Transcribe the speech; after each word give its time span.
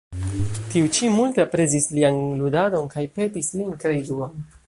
Tiu 0.75 0.87
ĉi 0.97 1.09
multe 1.17 1.43
aprezis 1.43 1.85
lian 1.97 2.17
ludadon 2.41 2.89
kaj 2.97 3.05
petis 3.19 3.53
lin 3.61 3.69
krei 3.85 4.03
Duan. 4.09 4.45